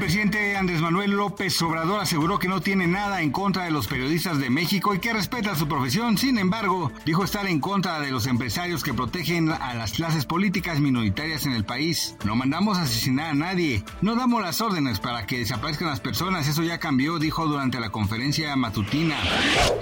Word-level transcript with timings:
Presidente 0.00 0.56
Andrés 0.56 0.80
Manuel 0.80 1.10
López 1.10 1.60
Obrador 1.60 2.00
aseguró 2.00 2.38
que 2.38 2.48
no 2.48 2.62
tiene 2.62 2.86
nada 2.86 3.20
en 3.20 3.30
contra 3.30 3.64
de 3.64 3.70
los 3.70 3.86
periodistas 3.86 4.38
de 4.38 4.48
México 4.48 4.94
y 4.94 4.98
que 4.98 5.12
respeta 5.12 5.54
su 5.54 5.68
profesión. 5.68 6.16
Sin 6.16 6.38
embargo, 6.38 6.90
dijo 7.04 7.22
estar 7.22 7.46
en 7.46 7.60
contra 7.60 8.00
de 8.00 8.10
los 8.10 8.26
empresarios 8.26 8.82
que 8.82 8.94
protegen 8.94 9.50
a 9.50 9.74
las 9.74 9.92
clases 9.92 10.24
políticas 10.24 10.80
minoritarias 10.80 11.44
en 11.44 11.52
el 11.52 11.64
país. 11.64 12.16
No 12.24 12.34
mandamos 12.34 12.78
asesinar 12.78 13.32
a 13.32 13.34
nadie. 13.34 13.84
No 14.00 14.16
damos 14.16 14.40
las 14.40 14.62
órdenes 14.62 15.00
para 15.00 15.26
que 15.26 15.38
desaparezcan 15.38 15.88
las 15.88 16.00
personas. 16.00 16.48
Eso 16.48 16.62
ya 16.62 16.78
cambió, 16.78 17.18
dijo 17.18 17.46
durante 17.46 17.78
la 17.78 17.90
conferencia 17.90 18.56
matutina. 18.56 19.18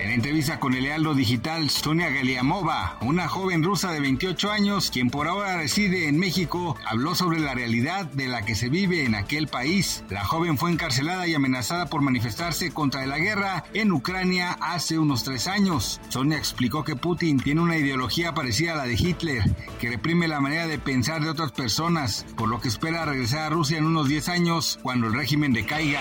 En 0.00 0.10
entrevista 0.10 0.58
con 0.58 0.74
el 0.74 0.82
Lealdo 0.82 1.14
Digital, 1.14 1.70
Sonia 1.70 2.10
Galiamova, 2.10 2.98
una 3.02 3.28
joven 3.28 3.62
rusa 3.62 3.92
de 3.92 4.00
28 4.00 4.50
años, 4.50 4.90
quien 4.90 5.10
por 5.10 5.28
ahora 5.28 5.58
reside 5.58 6.08
en 6.08 6.18
México, 6.18 6.76
habló 6.84 7.14
sobre 7.14 7.38
la 7.38 7.54
realidad 7.54 8.06
de 8.06 8.26
la 8.26 8.44
que 8.44 8.56
se 8.56 8.68
vive 8.68 9.04
en 9.04 9.14
aquel 9.14 9.46
país. 9.46 10.02
La 10.10 10.24
joven 10.24 10.56
fue 10.56 10.70
encarcelada 10.70 11.26
y 11.26 11.34
amenazada 11.34 11.86
por 11.86 12.00
manifestarse 12.00 12.70
contra 12.72 13.04
la 13.06 13.18
guerra 13.18 13.64
en 13.74 13.92
Ucrania 13.92 14.56
hace 14.58 14.98
unos 14.98 15.22
tres 15.22 15.46
años. 15.46 16.00
Sonia 16.08 16.38
explicó 16.38 16.82
que 16.82 16.96
Putin 16.96 17.38
tiene 17.38 17.60
una 17.60 17.76
ideología 17.76 18.32
parecida 18.32 18.72
a 18.72 18.76
la 18.76 18.84
de 18.84 18.94
Hitler, 18.94 19.42
que 19.78 19.90
reprime 19.90 20.26
la 20.26 20.40
manera 20.40 20.66
de 20.66 20.78
pensar 20.78 21.22
de 21.22 21.28
otras 21.28 21.52
personas, 21.52 22.24
por 22.36 22.48
lo 22.48 22.58
que 22.58 22.68
espera 22.68 23.04
regresar 23.04 23.40
a 23.40 23.50
Rusia 23.50 23.76
en 23.76 23.84
unos 23.84 24.08
10 24.08 24.30
años 24.30 24.78
cuando 24.82 25.08
el 25.08 25.12
régimen 25.12 25.52
decaiga. 25.52 26.00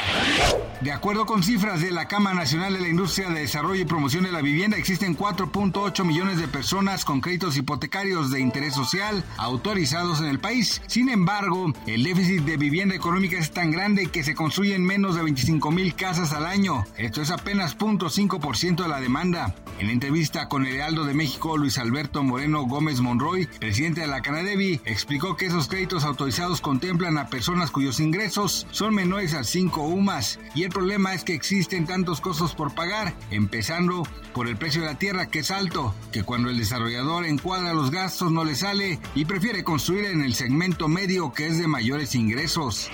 De 0.80 0.94
acuerdo 0.94 1.25
con 1.25 1.44
cifras 1.44 1.81
de 1.81 1.92
la 1.92 2.08
Cámara 2.08 2.36
Nacional 2.36 2.73
de 2.73 2.80
la 2.80 2.88
Industria 2.88 3.30
de 3.30 3.42
Desarrollo 3.42 3.81
y 3.81 3.86
Promoción 3.86 4.23
de 4.23 4.31
la 4.31 4.42
Vivienda, 4.42 4.77
existen 4.77 5.17
4.8 5.17 6.05
millones 6.05 6.39
de 6.39 6.47
personas 6.47 7.03
con 7.03 7.19
créditos 7.19 7.58
hipotecarios 7.58 8.31
de 8.31 8.39
interés 8.39 8.73
social 8.73 9.23
autorizados 9.38 10.21
en 10.21 10.27
el 10.27 10.39
país. 10.39 10.81
Sin 10.88 11.09
embargo, 11.09 11.73
el 11.88 12.03
déficit 12.03 12.44
de 12.44 12.55
vivienda 12.55 12.95
económica 12.95 13.38
es 13.38 13.52
tan 13.52 13.71
grande 13.71 13.97
que 14.06 14.23
se 14.23 14.36
construyen 14.36 14.86
menos 14.86 15.16
de 15.16 15.23
25 15.23 15.72
mil 15.72 15.95
casas 15.95 16.31
al 16.31 16.45
año. 16.45 16.86
Esto 16.98 17.22
es 17.22 17.31
apenas 17.31 17.78
0.5% 17.78 18.84
de 18.84 18.88
la 18.88 19.02
demanda. 19.02 19.56
En 19.80 19.89
entrevista 19.89 20.48
con 20.48 20.66
el 20.66 20.76
Heraldo 20.76 21.06
de 21.06 21.14
México, 21.14 21.58
Luis 21.58 21.78
Alberto 21.78 22.23
Moreno 22.23 22.64
Gómez 22.64 23.00
Monroy, 23.00 23.48
presidente 23.59 24.02
de 24.02 24.08
la 24.08 24.22
Canadevi, 24.22 24.81
explicó 24.86 25.36
que 25.36 25.48
esos 25.48 25.67
créditos 25.67 26.04
autorizados 26.04 26.62
contemplan 26.62 27.17
a 27.17 27.28
personas 27.28 27.72
cuyos 27.72 28.00
ingresos 28.00 28.67
son 28.72 28.94
menores 28.94 29.34
a 29.34 29.44
5 29.44 29.81
UMAS 29.81 30.39
y 30.56 30.64
el 30.64 30.70
problema 30.70 31.14
es 31.14 31.23
que 31.23 31.34
existen 31.34 31.86
tantos 31.86 32.22
costos 32.22 32.54
por 32.54 32.73
pagar, 32.73 33.14
empezando 33.32 34.04
por 34.34 34.48
el 34.48 34.58
precio 34.58 34.82
de 34.82 34.88
la 34.88 35.00
tierra 35.00 35.28
que 35.28 35.39
es 35.39 35.52
alto, 35.52 35.95
que 36.11 36.23
cuando 36.23 36.50
el 36.50 36.58
desarrollador 36.58 37.26
encuadra 37.26 37.73
los 37.73 37.92
gastos 37.92 38.32
no 38.32 38.44
le 38.44 38.56
sale 38.56 39.00
y 39.16 39.26
prefiere 39.26 39.64
construir 39.64 40.06
en 40.06 40.22
el 40.22 40.36
segmento 40.36 40.88
medio 40.88 41.33
que 41.33 41.48
es 41.48 41.58
de 41.58 41.67
mayores 41.67 42.16
ingresos. 42.16 42.89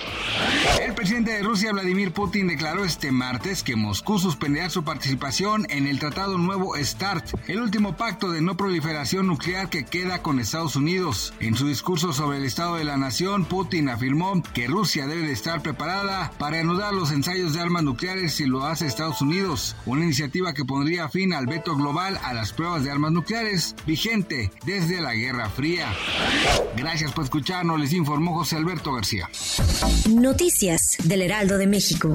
El 0.80 0.93
presidente 0.94 1.32
de 1.32 1.42
Rusia, 1.42 1.72
Vladimir 1.72 2.12
Putin, 2.12 2.46
declaró 2.46 2.84
este 2.84 3.10
martes 3.10 3.62
que 3.62 3.76
Moscú 3.76 4.18
suspenderá 4.18 4.70
su 4.70 4.84
participación 4.84 5.66
en 5.68 5.86
el 5.86 5.98
Tratado 5.98 6.38
Nuevo 6.38 6.74
START, 6.76 7.26
el 7.48 7.60
último 7.60 7.96
pacto 7.96 8.30
de 8.30 8.40
no 8.40 8.56
proliferación 8.56 9.26
nuclear 9.26 9.68
que 9.68 9.84
queda 9.84 10.22
con 10.22 10.38
Estados 10.38 10.76
Unidos. 10.76 11.34
En 11.40 11.56
su 11.56 11.66
discurso 11.66 12.12
sobre 12.12 12.38
el 12.38 12.44
estado 12.44 12.76
de 12.76 12.84
la 12.84 12.96
nación, 12.96 13.44
Putin 13.44 13.88
afirmó 13.88 14.42
que 14.54 14.66
Rusia 14.66 15.06
debe 15.06 15.26
de 15.26 15.32
estar 15.32 15.62
preparada 15.62 16.30
para 16.38 16.60
anudar 16.60 16.94
los 16.94 17.10
ensayos 17.10 17.54
de 17.54 17.60
armas 17.60 17.82
nucleares 17.82 18.34
si 18.34 18.46
lo 18.46 18.64
hace 18.64 18.86
Estados 18.86 19.20
Unidos, 19.20 19.76
una 19.86 20.04
iniciativa 20.04 20.54
que 20.54 20.64
pondría 20.64 21.08
fin 21.08 21.32
al 21.32 21.46
veto 21.46 21.76
global 21.76 22.18
a 22.22 22.32
las 22.34 22.52
pruebas 22.52 22.84
de 22.84 22.90
armas 22.90 23.12
nucleares 23.12 23.74
vigente 23.86 24.50
desde 24.64 25.00
la 25.00 25.14
Guerra 25.14 25.50
Fría. 25.50 25.92
Gracias 26.76 27.12
por 27.12 27.24
escucharnos, 27.24 27.80
les 27.80 27.92
informó 27.92 28.34
José 28.34 28.56
Alberto 28.56 28.92
García. 28.92 29.28
Noticias 30.08 30.83
del 31.04 31.22
Heraldo 31.22 31.58
de 31.58 31.66
México. 31.66 32.14